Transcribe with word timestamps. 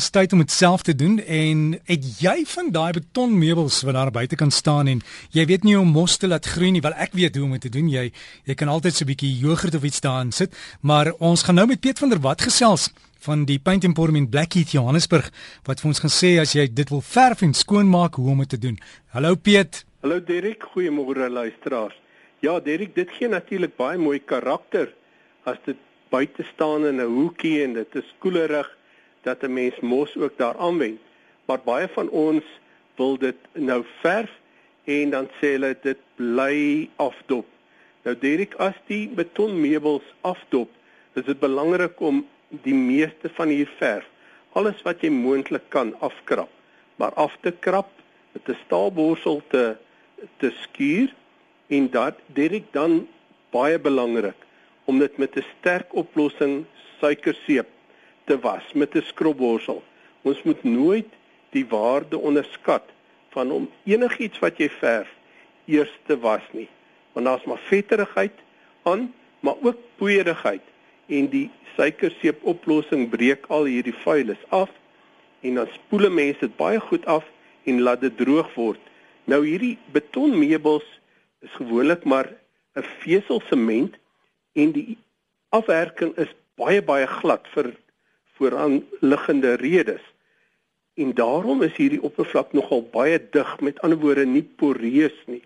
Dis 0.00 0.08
tyd 0.14 0.32
om 0.32 0.40
dit 0.40 0.48
self 0.48 0.80
te 0.86 0.94
doen 0.96 1.18
en 1.20 1.58
het 1.84 2.06
jy 2.22 2.38
van 2.48 2.70
daai 2.72 2.94
betonmeubels 2.96 3.82
wat 3.84 3.98
daar 3.98 4.10
buite 4.14 4.36
kan 4.40 4.48
staan 4.48 4.88
en 4.88 5.02
jy 5.36 5.42
weet 5.50 5.66
nie 5.66 5.74
hoe 5.74 5.82
om 5.84 5.90
mos 5.92 6.14
te 6.16 6.30
laat 6.30 6.46
groei 6.48 6.70
nie, 6.72 6.80
wel 6.80 6.96
ek 6.96 7.12
weet 7.18 7.36
hoe 7.36 7.44
om 7.44 7.52
dit 7.52 7.66
te 7.66 7.72
doen. 7.74 7.90
Jy 7.92 8.06
jy 8.48 8.56
kan 8.56 8.72
altyd 8.72 8.96
so 8.96 9.04
'n 9.04 9.10
bietjie 9.10 9.34
jogurt 9.42 9.76
of 9.76 9.84
iets 9.84 10.00
daarin 10.00 10.32
sit, 10.32 10.56
maar 10.80 11.12
ons 11.18 11.42
gaan 11.42 11.54
nou 11.60 11.66
met 11.66 11.80
Piet 11.80 11.98
van 11.98 12.08
der 12.08 12.20
Walt 12.20 12.40
gesels 12.40 12.88
van 13.20 13.44
die 13.44 13.58
Paint 13.58 13.84
Emporium 13.84 14.16
in 14.16 14.30
Blackheath 14.30 14.72
Johannesburg 14.72 15.30
wat 15.66 15.80
vir 15.80 15.88
ons 15.88 16.00
gaan 16.00 16.16
sê 16.22 16.40
as 16.40 16.54
jy 16.54 16.66
dit 16.72 16.88
wil 16.88 17.02
verf 17.02 17.42
en 17.42 17.52
skoonmaak 17.52 18.14
hoe 18.14 18.30
om 18.30 18.38
dit 18.38 18.48
te 18.48 18.58
doen. 18.58 18.78
Hallo 19.12 19.34
Piet. 19.34 19.84
Hallo 20.00 20.20
Derek, 20.20 20.64
goeiemôre 20.72 21.28
luisteraars. 21.28 21.96
Ja, 22.40 22.58
Derek, 22.60 22.94
dit 22.94 23.10
gee 23.18 23.28
natuurlik 23.28 23.76
baie 23.76 23.98
mooi 23.98 24.18
karakter 24.18 24.94
as 25.44 25.58
dit 25.66 25.76
buite 26.08 26.42
staan 26.54 26.86
in 26.86 27.00
'n 27.00 27.06
hoekie 27.06 27.64
en 27.64 27.74
dit 27.74 27.94
is 27.94 28.14
koelerig 28.18 28.79
dat 29.22 29.42
'n 29.42 29.52
mens 29.52 29.80
mos 29.80 30.16
ook 30.16 30.36
daar 30.36 30.56
aanwend. 30.56 31.00
Maar 31.44 31.60
baie 31.64 31.88
van 31.88 32.08
ons 32.08 32.44
wil 32.94 33.18
dit 33.18 33.36
nou 33.52 33.84
verf 34.00 34.30
en 34.84 35.10
dan 35.10 35.28
sê 35.38 35.46
hulle 35.56 35.76
dit 35.82 35.98
bly 36.14 36.88
afdop. 36.96 37.46
Nou 38.02 38.18
Derek, 38.18 38.54
as 38.54 38.74
die 38.86 39.08
betonmeubels 39.08 40.14
afdop, 40.20 40.70
is 41.12 41.24
dit 41.24 41.38
belangrik 41.38 42.00
om 42.00 42.26
die 42.48 42.74
meeste 42.74 43.30
van 43.34 43.48
hier 43.48 43.70
verf, 43.78 44.06
alles 44.52 44.82
wat 44.82 45.02
jy 45.04 45.10
moontlik 45.10 45.68
kan 45.68 45.92
afkrap, 46.00 46.50
maar 46.96 47.14
af 47.14 47.36
te 47.40 47.52
krap 47.60 47.90
met 48.32 48.48
'n 48.48 48.58
staalborsel 48.64 49.42
te 49.48 49.76
te 50.36 50.50
skuur 50.62 51.14
en 51.66 51.90
dat 51.90 52.14
Derek 52.26 52.72
dan 52.72 53.08
baie 53.50 53.78
belangrik 53.78 54.36
om 54.84 54.98
dit 54.98 55.16
met 55.16 55.36
'n 55.36 55.44
sterk 55.58 55.94
oplossing 55.94 56.64
suikerseep 57.00 57.66
te 58.30 58.38
was 58.38 58.72
met 58.72 58.94
'n 58.94 59.02
skrobborsel. 59.02 59.82
Ons 60.22 60.42
moet 60.42 60.62
nooit 60.62 61.10
die 61.50 61.66
waarde 61.66 62.18
onderskat 62.18 62.86
van 63.28 63.50
om 63.50 63.70
enigiets 63.84 64.38
wat 64.38 64.58
jy 64.58 64.68
verf 64.68 65.10
eers 65.64 65.98
te 66.06 66.18
was 66.18 66.46
nie. 66.50 66.68
Want 67.12 67.26
daar's 67.26 67.44
maar 67.44 67.58
vetterigheid 67.58 68.36
aan, 68.82 69.14
maar 69.40 69.54
ook 69.62 69.78
poeierigheid 69.96 70.62
en 71.06 71.28
die 71.28 71.50
suikerseep 71.74 72.44
oplossing 72.44 73.08
breek 73.08 73.46
al 73.46 73.64
hierdie 73.64 73.94
vuilis 74.04 74.44
af 74.48 74.70
en 75.40 75.54
dan 75.54 75.68
spoel 75.72 76.10
mense 76.10 76.40
dit 76.40 76.56
baie 76.56 76.80
goed 76.80 77.06
af 77.06 77.24
en 77.64 77.80
laat 77.80 78.00
dit 78.00 78.16
droog 78.16 78.54
word. 78.54 78.80
Nou 79.24 79.46
hierdie 79.46 79.78
betonmeubels 79.92 81.00
is 81.40 81.50
gewoonlik 81.50 82.04
maar 82.04 82.28
'n 82.74 82.86
veselsement 83.02 83.98
en 84.52 84.72
die 84.72 84.98
afwerking 85.48 86.16
is 86.16 86.34
baie 86.54 86.82
baie 86.82 87.06
glad 87.06 87.48
vir 87.54 87.74
vooraan 88.40 88.84
liggende 89.00 89.54
redes. 89.60 90.00
En 90.94 91.14
daarom 91.14 91.62
is 91.62 91.76
hierdie 91.76 92.02
oppervlak 92.02 92.52
nogal 92.56 92.82
baie 92.92 93.18
dig, 93.30 93.50
met 93.60 93.80
ander 93.84 94.00
woorde 94.00 94.24
nie 94.26 94.46
poreus 94.62 95.16
nie. 95.26 95.42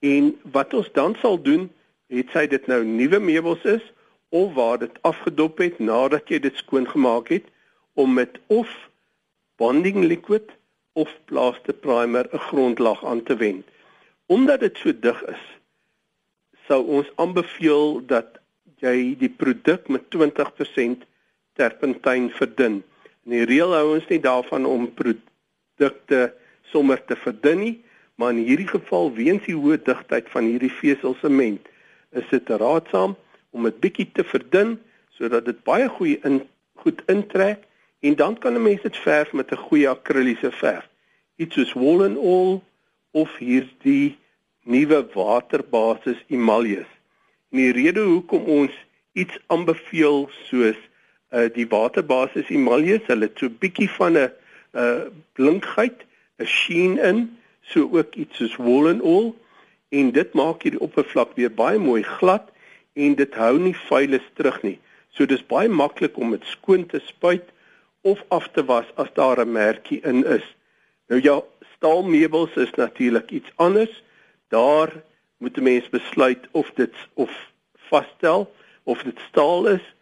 En 0.00 0.32
wat 0.56 0.74
ons 0.74 0.88
dan 0.96 1.16
sal 1.20 1.36
doen, 1.42 1.68
het 2.12 2.32
sy 2.32 2.46
dit 2.48 2.66
nou 2.70 2.80
nuwe 2.84 3.20
meubels 3.20 3.64
is 3.68 3.84
of 4.32 4.52
waar 4.56 4.80
dit 4.80 4.96
afgedop 5.08 5.60
het 5.62 5.78
nadat 5.78 6.32
jy 6.32 6.40
dit 6.46 6.56
skoon 6.56 6.88
gemaak 6.88 7.28
het 7.32 7.46
om 7.94 8.16
met 8.16 8.40
of 8.46 8.72
bonding 9.60 10.04
liquid 10.04 10.56
of 10.92 11.12
plaster 11.30 11.76
primer 11.86 12.28
'n 12.32 12.44
grondlag 12.48 13.04
aan 13.04 13.22
te 13.22 13.36
wend. 13.36 13.64
Omdat 14.26 14.60
dit 14.60 14.76
so 14.78 14.92
dig 15.00 15.20
is, 15.36 15.44
sou 16.66 16.80
ons 16.86 17.08
aanbeveel 17.16 18.00
dat 18.06 18.40
jy 18.80 19.16
die 19.18 19.28
produk 19.28 19.88
met 19.88 20.08
20% 20.10 21.04
terpentyn 21.58 22.30
verdun. 22.38 22.82
In 23.24 23.36
die 23.36 23.44
reël 23.48 23.74
hou 23.74 23.94
ons 23.96 24.08
nie 24.10 24.20
daarvan 24.20 24.66
om 24.68 24.88
produkte 24.94 26.32
sommer 26.72 27.00
te 27.06 27.16
verdun 27.16 27.60
nie, 27.60 27.76
maar 28.14 28.34
in 28.34 28.44
hierdie 28.46 28.68
geval 28.70 29.12
weens 29.14 29.44
die 29.46 29.56
hoë 29.58 29.80
digtheid 29.86 30.28
van 30.32 30.46
hierdie 30.46 30.72
veselsement, 30.72 31.62
is 32.14 32.26
dit 32.30 32.50
raadsaam 32.50 33.16
om 33.54 33.68
dit 33.68 33.80
bietjie 33.82 34.10
te 34.14 34.24
verdun 34.26 34.76
sodat 35.14 35.46
dit 35.46 35.60
baie 35.66 35.88
goeie 35.96 36.18
in 36.26 36.42
goed 36.82 37.02
intrek 37.10 37.62
en 38.04 38.14
dan 38.18 38.38
kan 38.38 38.54
'n 38.54 38.62
mens 38.62 38.82
dit 38.82 38.96
verf 38.96 39.32
met 39.32 39.52
'n 39.52 39.64
goeie 39.66 39.88
akriliese 39.88 40.50
verf. 40.50 40.88
Iets 41.36 41.54
soos 41.54 41.72
Woolen 41.72 42.16
All 42.18 42.60
of 43.10 43.36
hierdie 43.38 44.18
nuwe 44.62 45.06
waterbasis 45.14 46.24
emaljes. 46.28 46.90
En 47.50 47.58
die 47.58 47.72
rede 47.72 48.00
hoekom 48.00 48.44
ons 48.44 48.72
iets 49.12 49.38
aanbeveel 49.46 50.28
soos 50.50 50.78
uh 51.34 51.48
die 51.54 51.66
waterbasis 51.68 52.48
emaljes, 52.48 53.06
hulle 53.10 53.28
het 53.28 53.38
so 53.38 53.50
bietjie 53.50 53.90
van 53.98 54.18
'n 54.18 54.30
uh 54.72 55.06
blinkheid, 55.32 56.04
'n 56.38 56.46
sheen 56.46 56.98
in, 56.98 57.38
so 57.62 57.88
ook 57.92 58.14
iets 58.14 58.36
soos 58.36 58.56
wool 58.56 58.88
and 58.88 59.02
all 59.02 59.34
en 59.88 60.10
dit 60.12 60.32
maak 60.34 60.62
hierdie 60.62 60.82
oppervlak 60.82 61.34
weer 61.38 61.52
baie 61.54 61.78
mooi 61.78 62.02
glad 62.02 62.50
en 62.92 63.14
dit 63.14 63.34
hou 63.34 63.58
nie 63.58 63.76
vuilis 63.88 64.26
terug 64.34 64.62
nie. 64.62 64.78
So 65.14 65.26
dis 65.26 65.46
baie 65.46 65.68
maklik 65.68 66.16
om 66.18 66.30
dit 66.30 66.44
skoon 66.44 66.86
te 66.86 67.00
spuit 67.06 67.46
of 68.02 68.22
af 68.28 68.48
te 68.52 68.64
was 68.64 68.86
as 68.96 69.10
daar 69.14 69.40
'n 69.40 69.52
merkie 69.52 70.00
in 70.02 70.24
is. 70.26 70.46
Nou 71.08 71.20
ja, 71.22 71.42
staalmeubels 71.76 72.54
is 72.56 72.74
natuurlik 72.74 73.30
iets 73.30 73.50
anders. 73.56 74.02
Daar 74.48 74.92
moet 75.38 75.56
'n 75.56 75.62
mens 75.62 75.88
besluit 75.88 76.48
of 76.50 76.70
dit 76.74 76.94
of 77.14 77.30
vasstel 77.76 78.54
of 78.82 79.02
dit 79.02 79.18
staal 79.28 79.66
is 79.66 79.94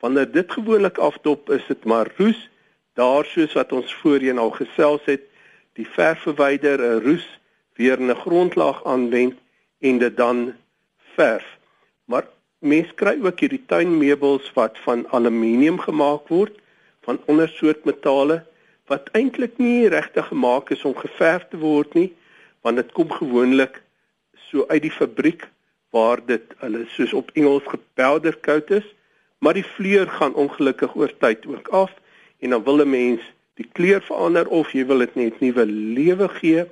Wanneer 0.00 0.30
dit 0.32 0.52
gewoonlik 0.52 0.98
afdop 0.98 1.50
is 1.50 1.66
dit 1.66 1.84
maar 1.84 2.12
roes 2.16 2.48
daar 2.94 3.24
soos 3.24 3.52
wat 3.52 3.72
ons 3.72 3.94
voorheen 3.94 4.38
al 4.38 4.50
gesels 4.50 5.04
het 5.04 5.22
die 5.78 5.86
verf 5.86 6.22
verwyder 6.26 6.80
'n 6.80 7.02
roes 7.04 7.26
weer 7.76 8.00
'n 8.00 8.14
grondlaag 8.24 8.84
aanwend 8.84 9.36
en 9.80 9.98
dit 9.98 10.16
dan 10.16 10.54
verf. 11.14 11.46
Maar 12.04 12.26
mense 12.58 12.94
kry 12.94 13.16
ook 13.24 13.40
hierdie 13.40 13.64
tuinmeubels 13.66 14.52
wat 14.52 14.78
van 14.84 15.06
aluminium 15.16 15.78
gemaak 15.78 16.28
word 16.28 16.56
van 17.00 17.20
ander 17.26 17.48
soort 17.48 17.84
metale 17.84 18.42
wat 18.86 19.08
eintlik 19.12 19.58
nie 19.58 19.88
regtig 19.88 20.26
gemaak 20.26 20.70
is 20.70 20.84
om 20.84 20.96
geverf 20.96 21.46
te 21.48 21.56
word 21.56 21.94
nie 21.94 22.10
want 22.60 22.76
dit 22.76 22.92
kom 22.92 23.12
gewoonlik 23.12 23.82
so 24.50 24.66
uit 24.68 24.82
die 24.82 24.96
fabriek 24.96 25.48
waar 25.90 26.20
dit 26.26 26.52
hulle 26.62 26.84
soos 26.96 27.12
op 27.12 27.30
Engels 27.34 27.66
gepowder 27.66 28.36
coat 28.44 28.70
is 28.70 28.88
maar 29.40 29.56
die 29.56 29.66
vleur 29.66 30.08
gaan 30.18 30.34
ongelukkig 30.34 30.94
oor 30.96 31.12
tyd 31.18 31.46
ook 31.46 31.68
af 31.68 31.92
en 32.40 32.50
dan 32.50 32.64
wil 32.64 32.80
'n 32.84 32.90
mens 32.90 33.22
die 33.60 33.68
kleur 33.72 34.02
verander 34.02 34.48
of 34.48 34.72
jy 34.72 34.86
wil 34.86 34.98
dit 34.98 35.14
net 35.14 35.40
nuwe 35.40 35.64
lewe 35.66 36.28
gee 36.28 36.64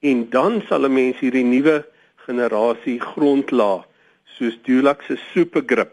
en 0.00 0.30
dan 0.30 0.62
sal 0.68 0.84
'n 0.86 0.92
mens 0.92 1.18
hierdie 1.18 1.44
nuwe 1.44 1.86
generasie 2.26 3.00
grondlaag 3.00 3.86
soos 4.24 4.58
Dulux 4.62 5.06
se 5.06 5.16
supergrip 5.32 5.92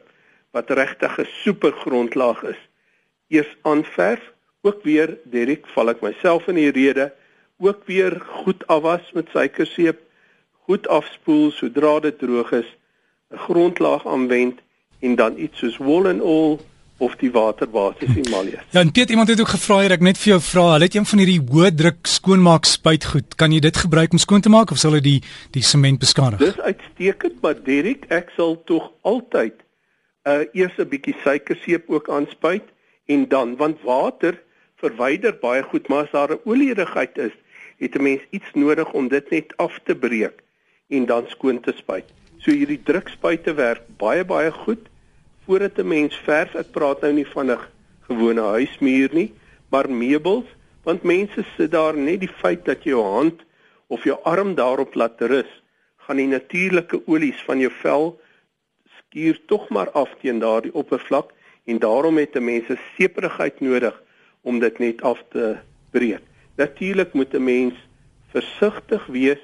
wat 0.51 0.69
regtig 0.69 1.17
'n 1.19 1.29
super 1.43 1.71
grondlaag 1.71 2.43
is. 2.43 2.61
Eers 3.27 3.55
aanverf 3.61 4.33
ook 4.61 4.83
weer 4.83 5.17
Derek 5.23 5.67
val 5.75 5.89
ek 5.89 6.01
myself 6.01 6.47
in 6.47 6.55
die 6.55 6.71
rede 6.71 7.13
ook 7.57 7.85
weer 7.85 8.21
goed 8.21 8.67
afwas 8.67 9.11
met 9.13 9.29
suikerseep 9.29 9.99
goed 10.67 10.87
afspoel 10.87 11.51
sodra 11.51 11.99
dit 11.99 12.19
droog 12.19 12.51
is 12.51 12.69
'n 13.31 13.37
grondlaag 13.47 14.07
aanwend 14.07 14.61
en 14.99 15.15
dan 15.15 15.37
iets 15.37 15.57
soos 15.57 15.77
wool 15.77 16.07
and 16.07 16.21
all 16.21 16.59
of 16.97 17.15
die 17.21 17.29
waterbasis 17.31 18.15
emalje. 18.15 18.57
Ja, 18.73 18.79
en 18.79 18.91
Piet, 18.91 19.09
iemand 19.09 19.29
het 19.29 19.39
ook 19.39 19.53
gevra 19.53 19.79
hier 19.83 19.93
ek 19.93 20.01
net 20.05 20.17
vir 20.17 20.31
jou 20.31 20.39
vra, 20.41 20.63
hulle 20.73 20.87
het 20.89 20.95
een 20.97 21.05
van 21.05 21.21
hierdie 21.21 21.41
hoë 21.51 21.69
druk 21.77 22.09
skoonmaak 22.09 22.65
spuitgoed. 22.65 23.35
Kan 23.37 23.53
jy 23.53 23.61
dit 23.67 23.77
gebruik 23.77 24.15
om 24.17 24.21
skoon 24.21 24.41
te 24.41 24.49
maak 24.53 24.73
of 24.73 24.81
sal 24.81 24.97
dit 24.97 25.05
die 25.05 25.19
die 25.53 25.65
sement 25.65 26.01
beskadig? 26.01 26.41
Dis 26.41 26.57
uitstekend, 26.57 27.37
maar 27.45 27.59
Derek, 27.63 28.09
ek 28.09 28.33
sal 28.37 28.57
tog 28.65 28.89
altyd 29.05 29.61
uh 30.27 30.43
eers 30.57 30.75
'n 30.77 30.89
bietjie 30.89 31.15
suikerseep 31.23 31.89
ook 31.89 32.09
aanspuit 32.09 32.65
en 33.05 33.27
dan 33.29 33.55
want 33.55 33.81
water 33.83 34.41
verwyder 34.81 35.33
baie 35.41 35.63
goed, 35.63 35.87
maar 35.87 36.03
as 36.03 36.11
daar 36.11 36.33
'n 36.33 36.41
olierigheid 36.45 37.17
is, 37.17 37.35
het 37.77 37.95
'n 37.95 38.03
mens 38.03 38.21
iets 38.29 38.49
nodig 38.53 38.91
om 38.93 39.07
dit 39.07 39.29
net 39.29 39.53
af 39.57 39.79
te 39.85 39.95
breek 39.95 40.43
en 40.89 41.05
dan 41.05 41.23
skoon 41.27 41.59
te 41.59 41.73
spuit. 41.77 42.05
So 42.39 42.51
hierdie 42.53 42.83
drukspuite 42.85 43.55
werk 43.57 43.87
baie 43.97 44.25
baie 44.25 44.51
goed 44.51 44.89
voordat 45.45 45.79
'n 45.79 45.87
mens 45.87 46.15
verf. 46.25 46.55
Ek 46.55 46.71
praat 46.71 47.01
nou 47.01 47.13
nie 47.13 47.25
van 47.25 47.51
'n 47.51 47.59
gewone 48.07 48.41
huismuur 48.41 49.09
nie, 49.13 49.33
maar 49.69 49.89
meubels, 49.89 50.45
want 50.83 51.03
mense 51.03 51.45
sit 51.57 51.71
daar 51.71 51.97
net 51.97 52.19
die 52.19 52.35
feit 52.41 52.65
dat 52.65 52.83
jy 52.83 52.91
jou 52.91 53.03
hand 53.03 53.41
of 53.87 54.03
jou 54.03 54.17
arm 54.23 54.55
daarop 54.55 54.95
laat 54.95 55.21
rus, 55.21 55.51
gaan 55.97 56.17
die 56.17 56.27
natuurlike 56.27 57.01
olies 57.07 57.41
van 57.47 57.59
jou 57.59 57.71
vel 57.81 58.19
skuur 58.97 59.39
tog 59.47 59.69
maar 59.69 59.89
af 59.91 60.09
teen 60.21 60.39
daardie 60.39 60.73
oppervlak 60.73 61.33
en 61.65 61.79
daarom 61.79 62.17
het 62.17 62.35
'n 62.35 62.43
mens 62.43 62.69
'n 62.69 62.79
seeprigheid 62.95 63.59
nodig 63.59 64.03
om 64.41 64.59
dit 64.59 64.79
net 64.79 65.01
af 65.01 65.23
te 65.29 65.57
breek. 65.91 66.23
Natuurlik 66.55 67.13
moet 67.13 67.33
'n 67.33 67.43
mens 67.43 67.75
versigtig 68.31 69.05
wees 69.05 69.43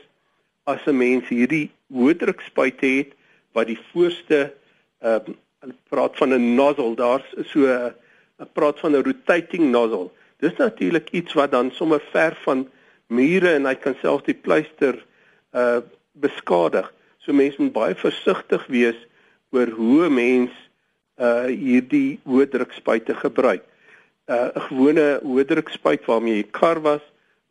as 0.63 0.85
'n 0.85 0.97
mens 0.97 1.27
hierdie 1.27 1.71
hoëdrukspuite 1.93 2.89
het 2.97 3.15
wat 3.53 3.69
die 3.71 3.79
voorste 3.91 4.53
ehm 4.99 5.31
uh, 5.31 5.37
praat 5.89 6.17
van 6.19 6.33
'n 6.33 6.55
nozzle 6.55 6.95
daar's 6.95 7.27
so 7.51 7.59
'n 7.67 8.49
praat 8.53 8.79
van 8.79 8.91
'n 8.95 9.03
rotating 9.03 9.71
nozzle 9.71 10.11
Dis 10.43 10.55
natuurlik 10.59 11.09
iets 11.09 11.33
wat 11.33 11.51
dan 11.51 11.71
sommer 11.71 12.01
ver 12.11 12.35
van 12.43 12.69
mure 13.07 13.53
en 13.53 13.65
hy 13.65 13.75
kan 13.79 13.95
selfs 14.01 14.27
die 14.27 14.35
pleister 14.35 14.97
uh 15.55 15.79
beskadig. 16.13 16.85
So 17.17 17.33
mense 17.33 17.57
moet 17.57 17.73
baie 17.73 17.95
versigtig 17.97 18.65
wees 18.69 18.99
oor 19.55 19.71
hoe 19.73 20.09
mens 20.13 20.51
uh 21.17 21.47
hierdie 21.47 22.19
hoë 22.27 22.49
drukspuite 22.51 23.15
gebruik. 23.21 23.63
Uh 24.27 24.51
'n 24.51 24.65
gewone 24.67 25.07
hoë 25.23 25.47
drukspuit 25.53 26.03
waarmee 26.11 26.41
jy 26.41 26.47
kar 26.59 26.83
was, 26.83 27.01